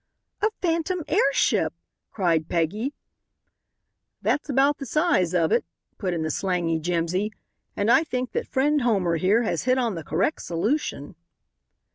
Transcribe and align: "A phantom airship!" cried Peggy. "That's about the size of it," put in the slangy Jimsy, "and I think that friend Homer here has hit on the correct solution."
"A 0.41 0.49
phantom 0.63 1.03
airship!" 1.07 1.73
cried 2.09 2.49
Peggy. 2.49 2.95
"That's 4.23 4.49
about 4.49 4.79
the 4.79 4.87
size 4.87 5.35
of 5.35 5.51
it," 5.51 5.63
put 5.99 6.11
in 6.11 6.23
the 6.23 6.31
slangy 6.31 6.79
Jimsy, 6.79 7.31
"and 7.77 7.91
I 7.91 8.03
think 8.03 8.31
that 8.31 8.47
friend 8.47 8.81
Homer 8.81 9.17
here 9.17 9.43
has 9.43 9.65
hit 9.65 9.77
on 9.77 9.93
the 9.93 10.03
correct 10.03 10.41
solution." 10.41 11.13